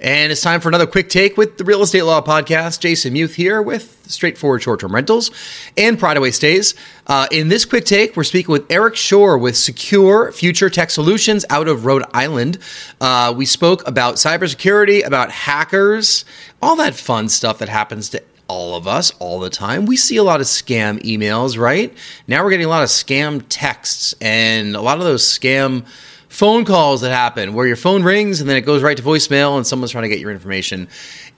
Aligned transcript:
And 0.00 0.30
it's 0.30 0.42
time 0.42 0.60
for 0.60 0.68
another 0.68 0.86
quick 0.86 1.08
take 1.08 1.36
with 1.36 1.58
the 1.58 1.64
Real 1.64 1.82
Estate 1.82 2.02
Law 2.02 2.20
Podcast. 2.22 2.78
Jason 2.78 3.14
Muth 3.14 3.34
here 3.34 3.60
with 3.60 3.96
straightforward 4.06 4.62
short 4.62 4.78
term 4.78 4.94
rentals 4.94 5.32
and 5.76 5.98
Pride 5.98 6.16
Away 6.16 6.30
Stays. 6.30 6.74
Uh, 7.08 7.26
in 7.32 7.48
this 7.48 7.64
quick 7.64 7.84
take, 7.84 8.16
we're 8.16 8.22
speaking 8.22 8.52
with 8.52 8.64
Eric 8.70 8.94
Shorr 8.94 9.36
with 9.36 9.56
Secure 9.56 10.30
Future 10.30 10.70
Tech 10.70 10.90
Solutions 10.90 11.44
out 11.50 11.66
of 11.66 11.84
Rhode 11.84 12.04
Island. 12.14 12.58
Uh, 13.00 13.34
we 13.36 13.44
spoke 13.44 13.86
about 13.88 14.14
cybersecurity, 14.14 15.04
about 15.04 15.32
hackers, 15.32 16.24
all 16.62 16.76
that 16.76 16.94
fun 16.94 17.28
stuff 17.28 17.58
that 17.58 17.68
happens 17.68 18.08
to 18.10 18.22
all 18.46 18.76
of 18.76 18.86
us 18.86 19.10
all 19.18 19.40
the 19.40 19.50
time. 19.50 19.84
We 19.84 19.96
see 19.96 20.16
a 20.16 20.22
lot 20.22 20.40
of 20.40 20.46
scam 20.46 21.02
emails, 21.02 21.58
right? 21.58 21.92
Now 22.28 22.44
we're 22.44 22.50
getting 22.50 22.66
a 22.66 22.70
lot 22.70 22.84
of 22.84 22.88
scam 22.88 23.44
texts 23.48 24.14
and 24.20 24.76
a 24.76 24.80
lot 24.80 24.98
of 24.98 25.04
those 25.04 25.24
scam 25.24 25.84
phone 26.28 26.64
calls 26.64 27.00
that 27.00 27.10
happen 27.10 27.54
where 27.54 27.66
your 27.66 27.76
phone 27.76 28.02
rings 28.02 28.40
and 28.40 28.48
then 28.48 28.56
it 28.56 28.62
goes 28.62 28.82
right 28.82 28.96
to 28.96 29.02
voicemail 29.02 29.56
and 29.56 29.66
someone's 29.66 29.90
trying 29.92 30.02
to 30.02 30.08
get 30.08 30.18
your 30.18 30.30
information. 30.30 30.88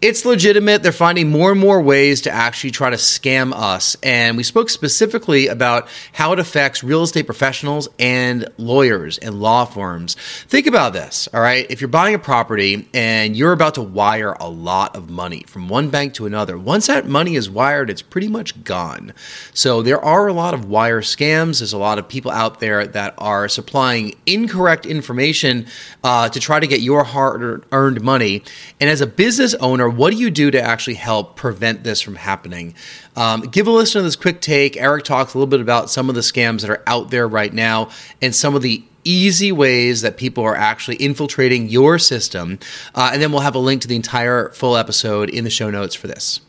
It's 0.02 0.24
legitimate. 0.24 0.82
They're 0.82 0.92
finding 0.92 1.28
more 1.28 1.50
and 1.50 1.60
more 1.60 1.82
ways 1.82 2.22
to 2.22 2.30
actually 2.30 2.70
try 2.70 2.88
to 2.88 2.96
scam 2.96 3.52
us. 3.52 3.98
And 4.02 4.38
we 4.38 4.42
spoke 4.42 4.70
specifically 4.70 5.48
about 5.48 5.88
how 6.14 6.32
it 6.32 6.38
affects 6.38 6.82
real 6.82 7.02
estate 7.02 7.26
professionals 7.26 7.86
and 7.98 8.48
lawyers 8.56 9.18
and 9.18 9.42
law 9.42 9.66
firms. 9.66 10.14
Think 10.48 10.66
about 10.66 10.94
this, 10.94 11.28
all 11.34 11.42
right? 11.42 11.66
If 11.68 11.82
you're 11.82 11.88
buying 11.88 12.14
a 12.14 12.18
property 12.18 12.88
and 12.94 13.36
you're 13.36 13.52
about 13.52 13.74
to 13.74 13.82
wire 13.82 14.32
a 14.40 14.48
lot 14.48 14.96
of 14.96 15.10
money 15.10 15.44
from 15.46 15.68
one 15.68 15.90
bank 15.90 16.14
to 16.14 16.24
another, 16.24 16.56
once 16.56 16.86
that 16.86 17.06
money 17.06 17.36
is 17.36 17.50
wired, 17.50 17.90
it's 17.90 18.00
pretty 18.00 18.28
much 18.28 18.64
gone. 18.64 19.12
So 19.52 19.82
there 19.82 20.02
are 20.02 20.28
a 20.28 20.32
lot 20.32 20.54
of 20.54 20.64
wire 20.64 21.02
scams. 21.02 21.58
There's 21.58 21.74
a 21.74 21.78
lot 21.78 21.98
of 21.98 22.08
people 22.08 22.30
out 22.30 22.58
there 22.60 22.86
that 22.86 23.12
are 23.18 23.50
supplying 23.50 24.14
incorrect 24.24 24.86
information 24.86 25.66
uh, 26.02 26.30
to 26.30 26.40
try 26.40 26.58
to 26.58 26.66
get 26.66 26.80
your 26.80 27.04
hard 27.04 27.66
earned 27.70 28.00
money. 28.00 28.44
And 28.80 28.88
as 28.88 29.02
a 29.02 29.06
business 29.06 29.52
owner, 29.56 29.89
what 29.90 30.12
do 30.12 30.16
you 30.16 30.30
do 30.30 30.50
to 30.50 30.60
actually 30.60 30.94
help 30.94 31.36
prevent 31.36 31.84
this 31.84 32.00
from 32.00 32.16
happening? 32.16 32.74
Um, 33.16 33.42
give 33.42 33.66
a 33.66 33.70
listen 33.70 34.00
to 34.00 34.02
this 34.02 34.16
quick 34.16 34.40
take. 34.40 34.76
Eric 34.76 35.04
talks 35.04 35.34
a 35.34 35.38
little 35.38 35.50
bit 35.50 35.60
about 35.60 35.90
some 35.90 36.08
of 36.08 36.14
the 36.14 36.20
scams 36.20 36.62
that 36.62 36.70
are 36.70 36.82
out 36.86 37.10
there 37.10 37.28
right 37.28 37.52
now 37.52 37.90
and 38.22 38.34
some 38.34 38.54
of 38.54 38.62
the 38.62 38.82
easy 39.04 39.50
ways 39.50 40.02
that 40.02 40.16
people 40.16 40.44
are 40.44 40.56
actually 40.56 40.96
infiltrating 40.96 41.68
your 41.68 41.98
system. 41.98 42.58
Uh, 42.94 43.10
and 43.12 43.22
then 43.22 43.32
we'll 43.32 43.40
have 43.40 43.54
a 43.54 43.58
link 43.60 43.82
to 43.82 43.88
the 43.88 43.96
entire 43.96 44.50
full 44.50 44.76
episode 44.76 45.30
in 45.30 45.44
the 45.44 45.50
show 45.50 45.70
notes 45.70 45.94
for 45.94 46.06
this. 46.06 46.40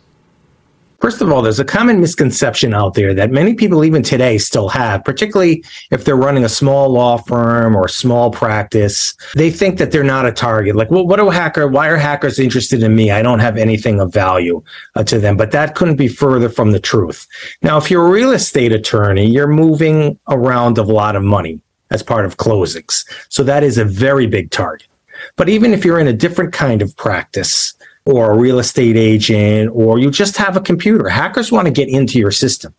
First 1.02 1.20
of 1.20 1.32
all, 1.32 1.42
there's 1.42 1.60
a 1.60 1.66
common 1.66 2.00
misconception 2.00 2.76
out 2.76 2.94
there 2.94 3.14
that 3.16 3.32
many 3.32 3.56
people 3.56 3.84
even 3.84 4.04
today 4.04 4.38
still 4.38 4.70
have, 4.70 5.04
particularly 5.04 5.64
if 5.90 6.06
they're 6.06 6.16
running 6.16 6.44
a 6.44 6.50
small 6.50 6.90
law 6.90 7.18
firm 7.18 7.76
or 7.76 7.86
a 7.86 7.90
small 7.90 8.30
practice. 8.30 9.16
They 9.36 9.50
think 9.50 9.80
that 9.80 9.92
they're 9.92 10.04
not 10.04 10.28
a 10.28 10.32
target. 10.32 10.76
Like, 10.76 10.92
well, 10.92 11.08
what 11.08 11.18
do 11.18 11.32
hacker? 11.32 11.68
Why 11.68 11.88
are 11.88 11.98
hackers 11.98 12.38
interested 12.38 12.84
in 12.84 12.96
me? 12.96 13.10
I 13.10 13.24
don't 13.24 13.40
have 13.40 13.58
anything 13.58 14.00
of 14.00 14.14
value 14.14 14.64
uh, 14.96 15.04
to 15.06 15.18
them. 15.18 15.38
But 15.38 15.52
that 15.52 15.74
couldn't 15.74 15.96
be 15.96 16.08
further 16.08 16.50
from 16.50 16.72
the 16.72 16.80
truth. 16.80 17.28
Now, 17.64 17.78
if 17.78 17.90
you're 17.90 18.06
a 18.06 18.12
real 18.12 18.32
estate 18.32 18.72
attorney, 18.72 19.26
you're 19.26 19.48
moving 19.48 20.20
around 20.30 20.78
a 20.78 20.84
lot 20.84 21.16
of 21.16 21.24
money 21.24 21.62
as 21.90 22.04
part 22.04 22.26
of 22.26 22.38
closings. 22.38 23.06
So 23.30 23.44
that 23.44 23.64
is 23.64 23.80
a 23.80 23.86
very 23.86 24.28
big 24.28 24.52
target. 24.52 24.88
But 25.36 25.50
even 25.50 25.74
if 25.74 25.84
you're 25.84 26.00
in 26.00 26.08
a 26.08 26.14
different 26.14 26.54
kind 26.54 26.82
of 26.82 26.96
practice, 26.96 27.74
or 28.06 28.32
a 28.32 28.38
real 28.38 28.60
estate 28.60 28.98
agent, 28.98 29.72
or 29.74 30.00
you 30.00 30.10
just 30.10 30.38
have 30.38 30.58
a 30.58 30.62
computer. 30.62 31.08
Hackers 31.08 31.52
want 31.52 31.68
to 31.68 31.72
get 31.72 31.90
into 31.90 32.18
your 32.20 32.32
system 32.32 32.74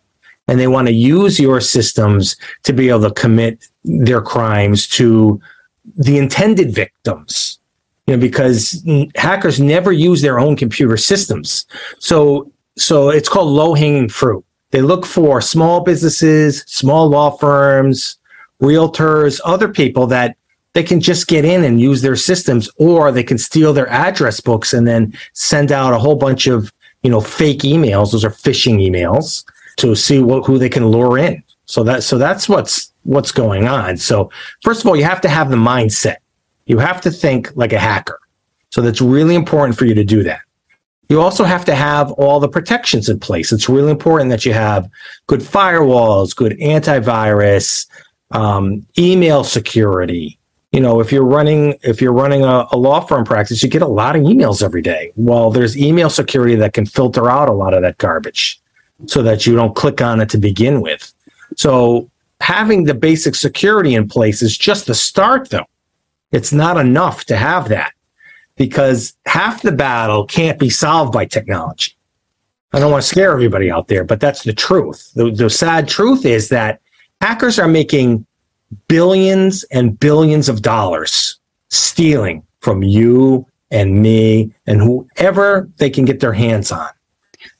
and 0.47 0.59
they 0.59 0.67
want 0.67 0.87
to 0.87 0.93
use 0.93 1.39
your 1.39 1.61
systems 1.61 2.35
to 2.63 2.73
be 2.73 2.89
able 2.89 3.01
to 3.01 3.11
commit 3.11 3.69
their 3.83 4.21
crimes 4.21 4.87
to 4.87 5.39
the 5.95 6.17
intended 6.17 6.73
victims. 6.73 7.59
You 8.07 8.17
know, 8.17 8.21
because 8.21 8.85
hackers 9.15 9.61
never 9.61 9.93
use 9.93 10.21
their 10.21 10.37
own 10.37 10.57
computer 10.57 10.97
systems. 10.97 11.65
So, 11.99 12.51
so 12.77 13.09
it's 13.09 13.29
called 13.29 13.47
low 13.47 13.75
hanging 13.75 14.09
fruit. 14.09 14.43
They 14.71 14.81
look 14.81 15.05
for 15.05 15.39
small 15.39 15.81
businesses, 15.81 16.65
small 16.67 17.07
law 17.07 17.31
firms, 17.31 18.17
realtors, 18.61 19.39
other 19.45 19.69
people 19.69 20.07
that 20.07 20.35
they 20.73 20.83
can 20.83 20.99
just 20.99 21.27
get 21.27 21.45
in 21.45 21.63
and 21.63 21.79
use 21.79 22.01
their 22.01 22.15
systems 22.15 22.69
or 22.77 23.11
they 23.11 23.23
can 23.23 23.37
steal 23.37 23.73
their 23.73 23.89
address 23.89 24.39
books 24.39 24.73
and 24.73 24.87
then 24.87 25.13
send 25.33 25.71
out 25.71 25.93
a 25.93 25.99
whole 25.99 26.15
bunch 26.15 26.47
of 26.47 26.73
you 27.03 27.11
know 27.11 27.21
fake 27.21 27.59
emails. 27.59 28.11
Those 28.11 28.25
are 28.25 28.29
phishing 28.29 28.77
emails 28.77 29.45
to 29.77 29.95
see 29.95 30.19
what, 30.19 30.45
who 30.45 30.57
they 30.57 30.69
can 30.69 30.87
lure 30.87 31.17
in. 31.17 31.43
So 31.65 31.83
that 31.83 32.03
so 32.03 32.17
that's 32.17 32.49
what's 32.49 32.91
what's 33.03 33.31
going 33.31 33.67
on. 33.67 33.97
So 33.97 34.31
first 34.61 34.81
of 34.81 34.87
all 34.87 34.95
you 34.95 35.03
have 35.03 35.21
to 35.21 35.29
have 35.29 35.49
the 35.49 35.57
mindset. 35.57 36.17
You 36.65 36.79
have 36.79 37.01
to 37.01 37.11
think 37.11 37.55
like 37.55 37.73
a 37.73 37.79
hacker. 37.79 38.19
So 38.71 38.81
that's 38.81 39.01
really 39.01 39.35
important 39.35 39.77
for 39.77 39.85
you 39.85 39.93
to 39.93 40.03
do 40.03 40.23
that. 40.23 40.41
You 41.09 41.21
also 41.21 41.43
have 41.43 41.65
to 41.65 41.75
have 41.75 42.11
all 42.13 42.39
the 42.39 42.47
protections 42.47 43.09
in 43.09 43.19
place. 43.19 43.51
It's 43.51 43.69
really 43.69 43.91
important 43.91 44.29
that 44.31 44.45
you 44.45 44.53
have 44.53 44.89
good 45.27 45.41
firewalls 45.41 46.35
good 46.35 46.53
antivirus 46.59 47.85
um, 48.31 48.85
email 48.97 49.43
security 49.43 50.39
you 50.73 50.79
know 50.81 50.99
if 50.99 51.11
you're 51.11 51.23
running 51.23 51.77
if 51.83 52.01
you're 52.01 52.11
running 52.11 52.43
a, 52.43 52.65
a, 52.71 52.77
law 52.77 52.99
firm 52.99 53.23
practice 53.23 53.61
you 53.63 53.69
get 53.69 53.83
a 53.83 53.87
lot 53.87 54.15
of 54.15 54.23
emails 54.23 54.61
every 54.61 54.81
day. 54.81 55.13
Well 55.15 55.51
there's 55.51 55.77
email 55.77 56.09
security 56.09 56.55
that 56.55 56.73
can 56.73 56.85
filter 56.85 57.29
out 57.29 57.47
a 57.47 57.53
lot 57.53 57.73
of 57.73 57.83
that 57.83 57.99
garbage 57.99 58.59
so 59.05 59.21
that 59.21 59.45
you 59.45 59.55
don't 59.55 59.75
click 59.75 60.01
on 60.01 60.19
it 60.19 60.29
to 60.29 60.37
begin 60.37 60.81
with. 60.81 61.13
So 61.55 62.09
having 62.41 62.83
the 62.83 62.95
basic 62.95 63.35
security 63.35 63.95
in 63.95 64.09
place 64.09 64.41
is 64.41 64.57
just 64.57 64.87
the 64.87 64.95
start 64.95 65.49
though. 65.51 65.65
It's 66.31 66.51
not 66.51 66.77
enough 66.77 67.25
to 67.25 67.37
have 67.37 67.69
that 67.69 67.93
because 68.55 69.15
half 69.27 69.61
the 69.61 69.71
battle 69.71 70.25
can't 70.25 70.59
be 70.59 70.69
solved 70.69 71.13
by 71.13 71.25
technology. 71.25 71.95
I 72.73 72.79
don't 72.79 72.91
want 72.91 73.03
to 73.03 73.07
scare 73.07 73.31
everybody 73.31 73.69
out 73.69 73.87
there 73.87 74.03
but 74.03 74.19
that's 74.19 74.43
the 74.43 74.53
truth. 74.53 75.11
The, 75.13 75.29
the 75.29 75.51
sad 75.51 75.87
truth 75.87 76.25
is 76.25 76.49
that 76.49 76.81
hackers 77.21 77.59
are 77.59 77.67
making 77.67 78.25
billions 78.87 79.63
and 79.65 79.99
billions 79.99 80.49
of 80.49 80.61
dollars 80.61 81.39
stealing 81.69 82.43
from 82.59 82.83
you 82.83 83.45
and 83.71 84.01
me 84.01 84.53
and 84.67 84.81
whoever 84.81 85.69
they 85.77 85.89
can 85.89 86.05
get 86.05 86.19
their 86.19 86.33
hands 86.33 86.71
on. 86.71 86.89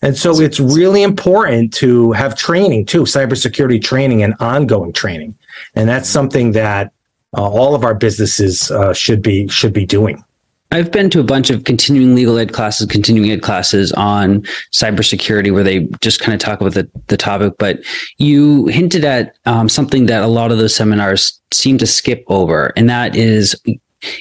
And 0.01 0.17
so 0.17 0.39
it's 0.39 0.59
really 0.59 1.01
important 1.01 1.73
to 1.75 2.11
have 2.11 2.35
training 2.35 2.85
too, 2.85 3.03
cybersecurity 3.03 3.81
training 3.81 4.23
and 4.23 4.33
ongoing 4.39 4.93
training. 4.93 5.35
And 5.75 5.89
that's 5.89 6.09
something 6.09 6.51
that 6.51 6.93
uh, 7.35 7.41
all 7.41 7.73
of 7.73 7.83
our 7.83 7.95
businesses 7.95 8.69
uh, 8.71 8.93
should 8.93 9.21
be 9.21 9.47
should 9.47 9.73
be 9.73 9.85
doing. 9.85 10.23
I've 10.73 10.91
been 10.91 11.11
to 11.11 11.19
a 11.19 11.23
bunch 11.23 11.51
of 11.51 11.65
continuing 11.65 12.15
legal 12.15 12.39
ed 12.39 12.51
classes, 12.51 12.87
continuing 12.87 13.29
ed 13.29 13.43
classes 13.43 13.91
on 13.91 14.41
cybersecurity 14.71 15.53
where 15.53 15.63
they 15.63 15.81
just 16.01 16.19
kind 16.19 16.33
of 16.33 16.39
talk 16.39 16.61
about 16.61 16.73
the, 16.73 16.89
the 17.07 17.17
topic. 17.17 17.53
But 17.59 17.83
you 18.17 18.65
hinted 18.65 19.05
at 19.05 19.35
um, 19.45 19.69
something 19.69 20.07
that 20.07 20.23
a 20.23 20.27
lot 20.27 20.51
of 20.51 20.57
those 20.57 20.75
seminars 20.75 21.39
seem 21.51 21.77
to 21.77 21.85
skip 21.85 22.23
over, 22.27 22.73
and 22.75 22.89
that 22.89 23.15
is 23.15 23.55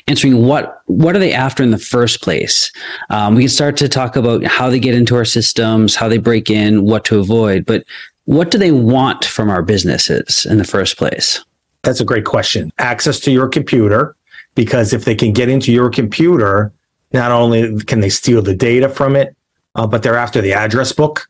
answering 0.07 0.45
what 0.45 0.83
what 0.89 1.17
are 1.17 1.21
they 1.21 1.33
after 1.33 1.63
in 1.63 1.71
the 1.71 1.79
first 1.79 2.21
place. 2.21 2.71
Um, 3.09 3.35
we 3.35 3.45
can 3.45 3.49
start 3.49 3.79
to 3.79 3.89
talk 3.89 4.15
about 4.15 4.45
how 4.45 4.69
they 4.69 4.79
get 4.79 4.95
into 4.95 5.17
our 5.17 5.25
systems, 5.25 5.95
how 5.97 6.07
they 6.07 6.19
break 6.19 6.51
in, 6.51 6.85
what 6.85 7.07
to 7.07 7.19
avoid, 7.19 7.65
but 7.65 7.83
what 8.25 8.51
do 8.51 8.59
they 8.59 8.73
want 8.73 9.25
from 9.25 9.49
our 9.49 9.63
businesses 9.63 10.45
in 10.45 10.59
the 10.59 10.65
first 10.65 10.99
place? 10.99 11.43
That's 11.83 12.01
a 12.01 12.05
great 12.05 12.27
question. 12.27 12.73
Access 12.79 13.19
to 13.21 13.33
your 13.33 13.49
computer 13.49 14.15
because 14.55 14.93
if 14.93 15.05
they 15.05 15.15
can 15.15 15.33
get 15.33 15.49
into 15.49 15.73
your 15.73 15.91
computer, 15.91 16.73
not 17.13 17.31
only 17.31 17.79
can 17.85 18.01
they 18.01 18.09
steal 18.09 18.43
the 18.43 18.55
data 18.55 18.89
from 18.89 19.17
it, 19.17 19.37
uh, 19.75 19.87
but 19.87 20.03
they're 20.03 20.17
after 20.17 20.41
the 20.41 20.53
address 20.53 20.93
book. 20.93 21.29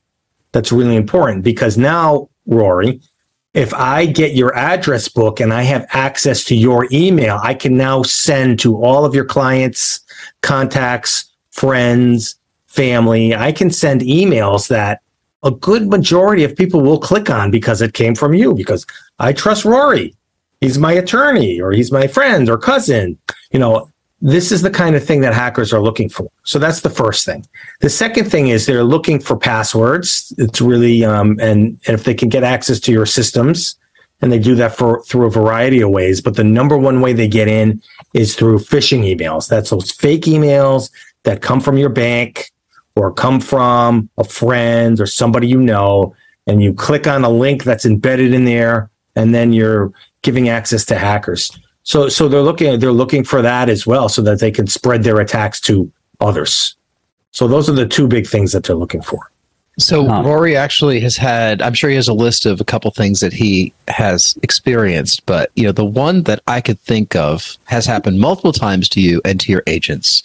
That's 0.52 0.72
really 0.72 0.96
important 0.96 1.44
because 1.44 1.78
now, 1.78 2.28
Rory, 2.46 3.00
if 3.54 3.72
I 3.74 4.06
get 4.06 4.34
your 4.34 4.54
address 4.54 5.08
book 5.08 5.40
and 5.40 5.52
I 5.52 5.62
have 5.62 5.86
access 5.90 6.44
to 6.44 6.54
your 6.54 6.88
email, 6.90 7.38
I 7.42 7.54
can 7.54 7.76
now 7.76 8.02
send 8.02 8.58
to 8.60 8.82
all 8.82 9.04
of 9.04 9.14
your 9.14 9.24
clients, 9.24 10.00
contacts, 10.40 11.30
friends, 11.50 12.36
family. 12.66 13.34
I 13.34 13.52
can 13.52 13.70
send 13.70 14.00
emails 14.00 14.68
that 14.68 15.02
a 15.42 15.50
good 15.50 15.88
majority 15.88 16.44
of 16.44 16.56
people 16.56 16.80
will 16.80 16.98
click 16.98 17.28
on 17.28 17.50
because 17.50 17.82
it 17.82 17.94
came 17.94 18.14
from 18.14 18.32
you 18.32 18.54
because 18.54 18.86
I 19.18 19.32
trust 19.32 19.64
Rory 19.64 20.14
he's 20.62 20.78
my 20.78 20.92
attorney 20.92 21.60
or 21.60 21.72
he's 21.72 21.92
my 21.92 22.06
friend 22.06 22.48
or 22.48 22.56
cousin. 22.56 23.18
You 23.50 23.58
know, 23.58 23.90
this 24.22 24.52
is 24.52 24.62
the 24.62 24.70
kind 24.70 24.94
of 24.94 25.04
thing 25.04 25.20
that 25.22 25.34
hackers 25.34 25.72
are 25.72 25.80
looking 25.80 26.08
for. 26.08 26.30
So 26.44 26.58
that's 26.60 26.80
the 26.80 26.88
first 26.88 27.26
thing. 27.26 27.44
The 27.80 27.90
second 27.90 28.30
thing 28.30 28.48
is 28.48 28.64
they're 28.64 28.84
looking 28.84 29.18
for 29.18 29.36
passwords. 29.36 30.32
It's 30.38 30.60
really, 30.60 31.04
um, 31.04 31.38
and, 31.40 31.80
and 31.86 31.94
if 31.94 32.04
they 32.04 32.14
can 32.14 32.28
get 32.28 32.44
access 32.44 32.78
to 32.80 32.92
your 32.92 33.06
systems, 33.06 33.76
and 34.20 34.30
they 34.30 34.38
do 34.38 34.54
that 34.54 34.76
for 34.76 35.02
through 35.02 35.26
a 35.26 35.30
variety 35.30 35.80
of 35.80 35.90
ways. 35.90 36.20
But 36.20 36.36
the 36.36 36.44
number 36.44 36.78
one 36.78 37.00
way 37.00 37.12
they 37.12 37.26
get 37.26 37.48
in 37.48 37.82
is 38.14 38.36
through 38.36 38.60
phishing 38.60 39.02
emails. 39.02 39.48
That's 39.48 39.70
those 39.70 39.90
fake 39.90 40.26
emails 40.26 40.92
that 41.24 41.42
come 41.42 41.60
from 41.60 41.76
your 41.76 41.88
bank 41.88 42.52
or 42.94 43.12
come 43.12 43.40
from 43.40 44.08
a 44.18 44.22
friend 44.22 45.00
or 45.00 45.06
somebody 45.06 45.48
you 45.48 45.60
know, 45.60 46.14
and 46.46 46.62
you 46.62 46.72
click 46.72 47.08
on 47.08 47.24
a 47.24 47.28
link 47.28 47.64
that's 47.64 47.84
embedded 47.84 48.32
in 48.32 48.44
there, 48.44 48.90
and 49.16 49.34
then 49.34 49.52
you're 49.52 49.92
giving 50.22 50.48
access 50.48 50.84
to 50.86 50.98
hackers. 50.98 51.56
So 51.84 52.08
so 52.08 52.28
they're 52.28 52.42
looking 52.42 52.78
they're 52.78 52.92
looking 52.92 53.24
for 53.24 53.42
that 53.42 53.68
as 53.68 53.86
well, 53.86 54.08
so 54.08 54.22
that 54.22 54.40
they 54.40 54.50
can 54.50 54.66
spread 54.66 55.02
their 55.02 55.20
attacks 55.20 55.60
to 55.62 55.90
others. 56.20 56.76
So 57.32 57.48
those 57.48 57.68
are 57.68 57.72
the 57.72 57.86
two 57.86 58.06
big 58.06 58.26
things 58.26 58.52
that 58.52 58.64
they're 58.64 58.76
looking 58.76 59.02
for. 59.02 59.30
So 59.78 60.06
huh. 60.06 60.22
Rory 60.22 60.54
actually 60.54 61.00
has 61.00 61.16
had 61.16 61.62
I'm 61.62 61.74
sure 61.74 61.90
he 61.90 61.96
has 61.96 62.08
a 62.08 62.14
list 62.14 62.46
of 62.46 62.60
a 62.60 62.64
couple 62.64 62.90
things 62.90 63.20
that 63.20 63.32
he 63.32 63.72
has 63.88 64.38
experienced, 64.42 65.24
but 65.26 65.50
you 65.54 65.64
know, 65.64 65.72
the 65.72 65.84
one 65.84 66.22
that 66.24 66.40
I 66.46 66.60
could 66.60 66.78
think 66.80 67.16
of 67.16 67.56
has 67.64 67.86
happened 67.86 68.20
multiple 68.20 68.52
times 68.52 68.88
to 68.90 69.00
you 69.00 69.20
and 69.24 69.40
to 69.40 69.50
your 69.50 69.62
agents 69.66 70.22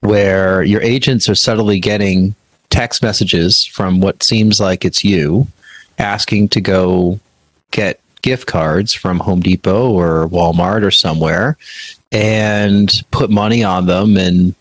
where 0.00 0.62
your 0.62 0.82
agents 0.82 1.28
are 1.28 1.34
subtly 1.34 1.78
getting 1.78 2.34
text 2.70 3.02
messages 3.02 3.64
from 3.64 4.00
what 4.00 4.22
seems 4.22 4.60
like 4.60 4.84
it's 4.84 5.04
you 5.04 5.46
asking 5.98 6.48
to 6.48 6.60
go 6.60 7.20
get 7.70 7.99
gift 8.22 8.46
cards 8.46 8.92
from 8.92 9.18
Home 9.20 9.40
Depot 9.40 9.90
or 9.90 10.28
Walmart 10.28 10.82
or 10.84 10.90
somewhere 10.90 11.56
and 12.12 13.02
put 13.10 13.30
money 13.30 13.62
on 13.62 13.86
them 13.86 14.16
and 14.16 14.54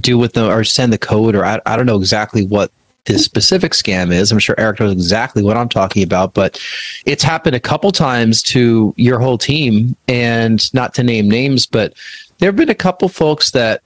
do 0.00 0.18
with 0.18 0.34
them 0.34 0.50
or 0.50 0.64
send 0.64 0.92
the 0.92 0.98
code 0.98 1.34
or 1.34 1.44
I, 1.44 1.60
I 1.66 1.76
don't 1.76 1.86
know 1.86 1.96
exactly 1.96 2.44
what 2.44 2.70
this 3.04 3.24
specific 3.24 3.72
scam 3.72 4.12
is. 4.12 4.30
I'm 4.30 4.38
sure 4.38 4.54
Eric 4.58 4.80
knows 4.80 4.92
exactly 4.92 5.42
what 5.42 5.56
I'm 5.56 5.68
talking 5.68 6.02
about, 6.02 6.34
but 6.34 6.60
it's 7.04 7.22
happened 7.22 7.56
a 7.56 7.60
couple 7.60 7.90
times 7.90 8.42
to 8.44 8.94
your 8.96 9.18
whole 9.18 9.38
team 9.38 9.96
and 10.06 10.72
not 10.72 10.94
to 10.94 11.02
name 11.02 11.28
names, 11.28 11.66
but 11.66 11.94
there 12.38 12.48
have 12.48 12.56
been 12.56 12.68
a 12.68 12.74
couple 12.74 13.08
folks 13.08 13.50
that 13.52 13.82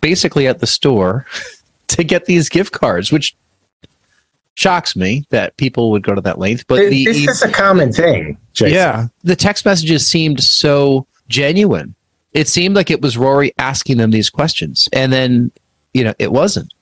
basically 0.00 0.46
at 0.46 0.60
the 0.60 0.66
store 0.66 1.26
to 1.88 2.04
get 2.04 2.24
these 2.24 2.48
gift 2.48 2.72
cards, 2.72 3.12
which 3.12 3.36
shocks 4.54 4.96
me 4.96 5.26
that 5.30 5.56
people 5.56 5.90
would 5.90 6.02
go 6.02 6.14
to 6.14 6.20
that 6.20 6.38
length. 6.38 6.66
But 6.66 6.90
the, 6.90 7.04
this 7.04 7.28
is 7.28 7.42
a 7.42 7.50
common 7.50 7.92
thing. 7.92 8.38
Jason. 8.52 8.74
Yeah, 8.74 9.06
the 9.22 9.36
text 9.36 9.64
messages 9.64 10.06
seemed 10.06 10.42
so 10.42 11.06
genuine. 11.28 11.94
It 12.32 12.48
seemed 12.48 12.74
like 12.74 12.90
it 12.90 13.00
was 13.00 13.16
Rory 13.16 13.52
asking 13.58 13.98
them 13.98 14.10
these 14.10 14.30
questions, 14.30 14.88
and 14.92 15.12
then 15.12 15.52
you 15.92 16.04
know 16.04 16.14
it 16.18 16.32
wasn't. 16.32 16.72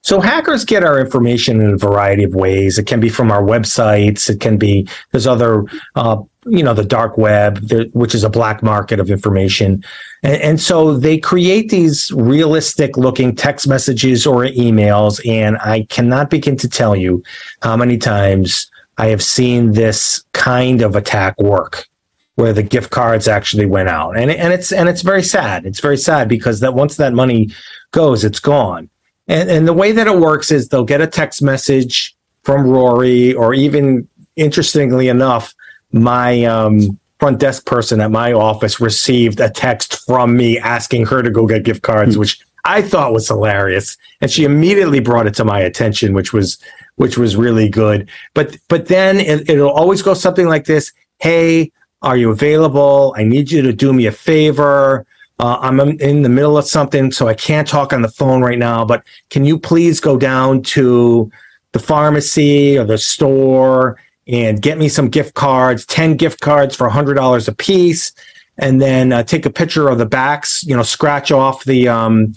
So 0.00 0.20
hackers 0.20 0.64
get 0.64 0.84
our 0.84 1.00
information 1.00 1.60
in 1.60 1.74
a 1.74 1.76
variety 1.76 2.22
of 2.24 2.34
ways. 2.34 2.78
It 2.78 2.86
can 2.86 3.00
be 3.00 3.08
from 3.08 3.30
our 3.30 3.42
websites. 3.42 4.30
It 4.30 4.40
can 4.40 4.56
be 4.56 4.88
there's 5.10 5.26
other, 5.26 5.64
uh, 5.96 6.22
you 6.50 6.62
know, 6.62 6.74
the 6.74 6.84
dark 6.84 7.18
web, 7.18 7.70
which 7.92 8.14
is 8.14 8.24
a 8.24 8.30
black 8.30 8.62
market 8.62 9.00
of 9.00 9.10
information, 9.10 9.84
and, 10.22 10.42
and 10.42 10.60
so 10.60 10.96
they 10.96 11.18
create 11.18 11.70
these 11.70 12.10
realistic 12.12 12.96
looking 12.96 13.34
text 13.34 13.68
messages 13.68 14.26
or 14.26 14.44
emails. 14.44 15.26
And 15.26 15.58
I 15.58 15.84
cannot 15.84 16.30
begin 16.30 16.56
to 16.58 16.68
tell 16.68 16.96
you 16.96 17.22
how 17.62 17.76
many 17.76 17.98
times 17.98 18.70
I 18.98 19.08
have 19.08 19.22
seen 19.22 19.72
this 19.72 20.24
kind 20.32 20.82
of 20.82 20.96
attack 20.96 21.38
work 21.38 21.86
where 22.34 22.52
the 22.52 22.62
gift 22.62 22.90
cards 22.90 23.26
actually 23.26 23.66
went 23.66 23.88
out. 23.88 24.16
And, 24.16 24.30
and 24.30 24.52
it's 24.52 24.72
and 24.72 24.88
it's 24.88 25.02
very 25.02 25.22
sad. 25.22 25.66
It's 25.66 25.80
very 25.80 25.96
sad 25.96 26.28
because 26.28 26.60
that 26.60 26.74
once 26.74 26.96
that 26.96 27.12
money 27.12 27.50
goes, 27.90 28.24
it's 28.24 28.40
gone. 28.40 28.88
And, 29.26 29.50
and 29.50 29.68
the 29.68 29.72
way 29.72 29.92
that 29.92 30.06
it 30.06 30.18
works 30.18 30.50
is 30.50 30.68
they'll 30.68 30.84
get 30.84 31.00
a 31.00 31.06
text 31.06 31.42
message 31.42 32.16
from 32.44 32.66
Rory, 32.66 33.34
or 33.34 33.52
even 33.54 34.08
interestingly 34.36 35.08
enough, 35.08 35.54
my 35.92 36.44
um, 36.44 36.98
front 37.18 37.38
desk 37.38 37.66
person 37.66 38.00
at 38.00 38.10
my 38.10 38.32
office 38.32 38.80
received 38.80 39.40
a 39.40 39.50
text 39.50 40.04
from 40.06 40.36
me 40.36 40.58
asking 40.58 41.06
her 41.06 41.22
to 41.22 41.30
go 41.30 41.46
get 41.46 41.64
gift 41.64 41.82
cards, 41.82 42.12
mm-hmm. 42.12 42.20
which 42.20 42.40
I 42.64 42.82
thought 42.82 43.12
was 43.12 43.28
hilarious. 43.28 43.96
And 44.20 44.30
she 44.30 44.44
immediately 44.44 45.00
brought 45.00 45.26
it 45.26 45.34
to 45.34 45.44
my 45.44 45.60
attention, 45.60 46.12
which 46.12 46.32
was 46.32 46.58
which 46.96 47.16
was 47.16 47.36
really 47.36 47.68
good. 47.68 48.08
But 48.34 48.56
but 48.68 48.86
then 48.86 49.20
it, 49.20 49.48
it'll 49.48 49.70
always 49.70 50.02
go 50.02 50.14
something 50.14 50.46
like 50.46 50.64
this: 50.64 50.92
Hey, 51.20 51.72
are 52.02 52.16
you 52.16 52.30
available? 52.30 53.14
I 53.16 53.24
need 53.24 53.50
you 53.50 53.62
to 53.62 53.72
do 53.72 53.92
me 53.92 54.06
a 54.06 54.12
favor. 54.12 55.06
Uh, 55.40 55.56
I'm 55.60 55.78
in 55.78 56.22
the 56.22 56.28
middle 56.28 56.58
of 56.58 56.66
something, 56.66 57.12
so 57.12 57.28
I 57.28 57.34
can't 57.34 57.66
talk 57.66 57.92
on 57.92 58.02
the 58.02 58.08
phone 58.08 58.42
right 58.42 58.58
now, 58.58 58.84
but 58.84 59.04
can 59.30 59.44
you 59.44 59.56
please 59.56 60.00
go 60.00 60.18
down 60.18 60.62
to 60.62 61.30
the 61.72 61.78
pharmacy 61.78 62.76
or 62.76 62.84
the 62.84 62.98
store 62.98 63.96
and 64.28 64.60
get 64.60 64.78
me 64.78 64.88
some 64.88 65.08
gift 65.08 65.34
cards, 65.34 65.86
10 65.86 66.16
gift 66.16 66.40
cards 66.40 66.76
for 66.76 66.88
$100 66.88 67.48
a 67.48 67.54
piece, 67.54 68.12
and 68.58 68.80
then 68.80 69.12
uh, 69.12 69.22
take 69.22 69.46
a 69.46 69.50
picture 69.50 69.88
of 69.88 69.98
the 69.98 70.06
backs, 70.06 70.64
you 70.64 70.76
know, 70.76 70.82
scratch 70.82 71.32
off 71.32 71.64
the, 71.64 71.88
um, 71.88 72.34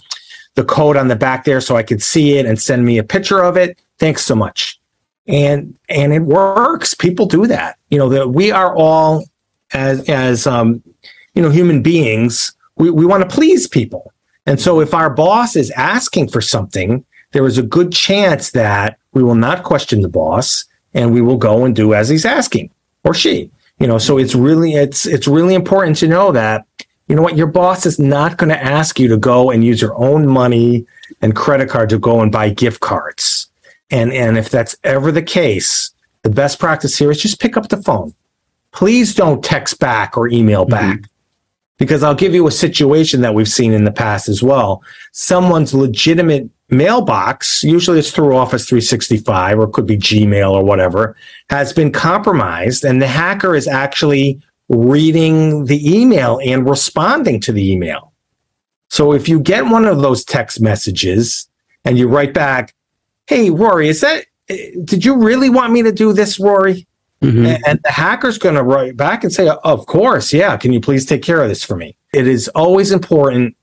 the 0.54 0.64
code 0.64 0.96
on 0.96 1.08
the 1.08 1.16
back 1.16 1.44
there 1.44 1.60
so 1.60 1.76
I 1.76 1.82
can 1.82 1.98
see 1.98 2.38
it 2.38 2.46
and 2.46 2.60
send 2.60 2.84
me 2.84 2.98
a 2.98 3.04
picture 3.04 3.42
of 3.42 3.56
it. 3.56 3.78
Thanks 3.98 4.24
so 4.24 4.34
much. 4.34 4.80
And, 5.26 5.76
and 5.88 6.12
it 6.12 6.22
works. 6.22 6.94
People 6.94 7.26
do 7.26 7.46
that. 7.46 7.78
You 7.90 7.98
know, 7.98 8.08
that 8.08 8.30
we 8.30 8.50
are 8.50 8.74
all 8.74 9.24
as, 9.72 10.08
as, 10.08 10.46
um, 10.46 10.82
you 11.34 11.42
know, 11.42 11.50
human 11.50 11.82
beings 11.82 12.54
we, 12.76 12.90
we 12.90 13.06
want 13.06 13.28
to 13.28 13.34
please 13.34 13.68
people. 13.68 14.12
And 14.46 14.60
so 14.60 14.80
if 14.80 14.94
our 14.94 15.10
boss 15.10 15.56
is 15.56 15.70
asking 15.72 16.28
for 16.28 16.40
something, 16.40 17.04
there 17.32 17.46
is 17.46 17.58
a 17.58 17.62
good 17.62 17.92
chance 17.92 18.50
that 18.50 18.98
we 19.12 19.22
will 19.22 19.34
not 19.34 19.62
question 19.62 20.00
the 20.00 20.08
boss 20.08 20.64
and 20.94 21.12
we 21.12 21.20
will 21.20 21.36
go 21.36 21.64
and 21.64 21.74
do 21.74 21.94
as 21.94 22.08
he's 22.08 22.24
asking 22.24 22.70
or 23.04 23.14
she. 23.14 23.50
You 23.78 23.86
know, 23.86 23.98
so 23.98 24.18
it's 24.18 24.34
really 24.34 24.74
it's 24.74 25.06
it's 25.06 25.26
really 25.26 25.54
important 25.54 25.96
to 25.98 26.08
know 26.08 26.32
that 26.32 26.66
you 27.08 27.16
know 27.16 27.22
what 27.22 27.36
your 27.36 27.46
boss 27.46 27.84
is 27.84 27.98
not 27.98 28.36
going 28.36 28.50
to 28.50 28.62
ask 28.62 29.00
you 29.00 29.08
to 29.08 29.16
go 29.16 29.50
and 29.50 29.64
use 29.64 29.80
your 29.80 29.96
own 29.96 30.26
money 30.26 30.86
and 31.20 31.34
credit 31.34 31.68
card 31.68 31.88
to 31.90 31.98
go 31.98 32.20
and 32.20 32.30
buy 32.30 32.50
gift 32.50 32.80
cards. 32.80 33.50
And 33.90 34.12
and 34.12 34.38
if 34.38 34.50
that's 34.50 34.76
ever 34.84 35.10
the 35.10 35.22
case, 35.22 35.92
the 36.22 36.30
best 36.30 36.58
practice 36.58 36.96
here 36.96 37.10
is 37.10 37.20
just 37.20 37.40
pick 37.40 37.56
up 37.56 37.68
the 37.68 37.82
phone. 37.82 38.14
Please 38.70 39.14
don't 39.14 39.44
text 39.44 39.78
back 39.80 40.16
or 40.16 40.28
email 40.28 40.64
back. 40.64 40.98
Mm-hmm. 40.98 41.06
Because 41.78 42.04
I'll 42.04 42.14
give 42.14 42.32
you 42.32 42.46
a 42.46 42.52
situation 42.52 43.22
that 43.22 43.34
we've 43.34 43.48
seen 43.48 43.72
in 43.72 43.84
the 43.84 43.90
past 43.90 44.28
as 44.28 44.40
well. 44.40 44.84
Someone's 45.10 45.74
legitimate 45.74 46.48
mailbox, 46.72 47.62
usually 47.62 47.98
it's 47.98 48.10
through 48.10 48.36
Office 48.36 48.68
365 48.68 49.58
or 49.58 49.64
it 49.64 49.72
could 49.72 49.86
be 49.86 49.98
Gmail 49.98 50.52
or 50.52 50.64
whatever, 50.64 51.16
has 51.50 51.72
been 51.72 51.92
compromised 51.92 52.84
and 52.84 53.00
the 53.00 53.06
hacker 53.06 53.54
is 53.54 53.68
actually 53.68 54.40
reading 54.68 55.66
the 55.66 55.96
email 55.96 56.40
and 56.44 56.68
responding 56.68 57.40
to 57.40 57.52
the 57.52 57.70
email. 57.72 58.12
So 58.88 59.12
if 59.12 59.28
you 59.28 59.40
get 59.40 59.66
one 59.66 59.84
of 59.84 60.00
those 60.00 60.24
text 60.24 60.60
messages 60.60 61.48
and 61.84 61.98
you 61.98 62.08
write 62.08 62.34
back, 62.34 62.74
Hey, 63.26 63.50
Rory, 63.50 63.88
is 63.88 64.00
that, 64.00 64.26
did 64.48 65.04
you 65.04 65.16
really 65.16 65.48
want 65.48 65.72
me 65.72 65.82
to 65.82 65.92
do 65.92 66.12
this, 66.12 66.40
Rory? 66.40 66.86
Mm-hmm. 67.22 67.62
And 67.66 67.80
the 67.84 67.90
hacker's 67.90 68.36
going 68.36 68.56
to 68.56 68.62
write 68.62 68.96
back 68.96 69.22
and 69.22 69.32
say, 69.32 69.48
Of 69.48 69.86
course, 69.86 70.32
yeah, 70.32 70.56
can 70.56 70.72
you 70.72 70.80
please 70.80 71.06
take 71.06 71.22
care 71.22 71.42
of 71.42 71.48
this 71.48 71.64
for 71.64 71.76
me? 71.76 71.96
It 72.12 72.26
is 72.26 72.48
always 72.48 72.92
important 72.92 73.56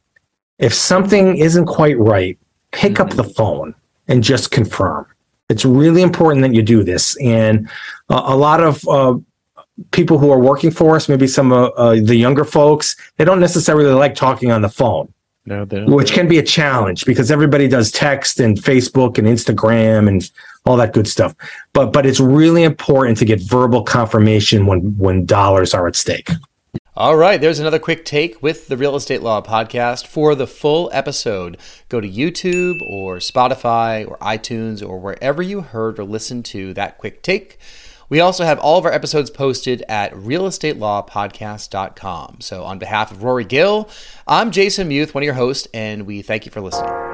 if 0.60 0.74
something 0.74 1.38
isn't 1.38 1.66
quite 1.66 1.98
right, 1.98 2.38
pick 2.71 2.94
mm-hmm. 2.94 3.04
up 3.04 3.12
the 3.12 3.24
phone 3.24 3.76
and 4.07 4.23
just 4.23 4.52
confirm. 4.52 5.06
It's 5.49 5.66
really 5.66 6.02
important 6.02 6.44
that 6.44 6.54
you 6.54 6.61
do 6.61 6.83
this. 6.83 7.18
And 7.21 7.69
uh, 8.09 8.21
a 8.26 8.35
lot 8.35 8.61
of 8.61 8.88
uh, 8.88 9.18
people 9.92 10.18
who 10.18 10.31
are 10.31 10.40
working 10.40 10.71
for 10.71 10.95
us, 10.95 11.09
maybe 11.09 11.28
some 11.28 11.52
of 11.52 11.71
uh, 11.76 11.95
the 11.95 12.16
younger 12.16 12.45
folks, 12.45 12.95
they 13.18 13.26
don't 13.26 13.40
necessarily 13.40 13.92
like 13.92 14.16
talking 14.16 14.52
on 14.52 14.61
the 14.61 14.69
phone. 14.69 15.11
No, 15.45 15.66
which 15.66 16.11
can 16.11 16.28
be 16.28 16.38
a 16.38 16.44
challenge 16.44 17.06
because 17.06 17.31
everybody 17.31 17.68
does 17.68 17.92
text 17.92 18.40
and 18.40 18.56
Facebook 18.56 19.18
and 19.18 19.26
Instagram 19.26 20.07
and 20.07 20.30
all 20.66 20.78
that 20.78 20.94
good 20.94 21.07
stuff. 21.07 21.33
But 21.73 21.92
but 21.92 22.06
it's 22.06 22.19
really 22.19 22.64
important 22.64 23.18
to 23.18 23.26
get 23.26 23.42
verbal 23.42 23.81
confirmation 23.81 24.68
when 24.68 24.95
when 24.97 25.26
dollars 25.26 25.73
are 25.73 25.88
at 25.88 25.95
stake. 25.95 26.30
All 27.00 27.16
right, 27.16 27.40
there's 27.40 27.60
another 27.60 27.80
quick 27.80 28.04
take 28.04 28.44
with 28.44 28.68
the 28.68 28.76
Real 28.76 28.98
Estate 28.98 29.22
Law 29.22 29.42
podcast. 29.42 30.06
For 30.06 30.36
the 30.36 30.46
full 30.46 30.90
episode, 30.92 31.58
go 31.88 32.02
to 32.02 32.10
YouTube 32.10 32.76
or 32.90 33.20
Spotify 33.20 34.06
or 34.06 34.18
iTunes 34.18 34.86
or 34.86 35.00
wherever 35.00 35.42
you 35.42 35.62
heard 35.62 35.98
or 35.98 36.04
listened 36.04 36.44
to 36.48 36.74
that 36.74 36.98
quick 36.98 37.22
take. 37.22 37.58
We 38.10 38.20
also 38.20 38.44
have 38.44 38.60
all 38.60 38.78
of 38.78 38.84
our 38.84 38.92
episodes 38.92 39.30
posted 39.30 39.82
at 39.88 40.14
realestatelawpodcast.com. 40.14 42.38
So, 42.42 42.66
on 42.66 42.80
behalf 42.80 43.12
of 43.12 43.24
Rory 43.24 43.46
Gill, 43.46 43.90
I'm 44.28 44.52
Jason 44.52 44.90
Muth, 44.90 45.16
one 45.16 45.24
of 45.24 45.26
your 45.26 45.36
hosts, 45.36 45.70
and 45.74 46.06
we 46.06 46.22
thank 46.22 46.46
you 46.46 46.52
for 46.52 46.60
listening. 46.60 47.08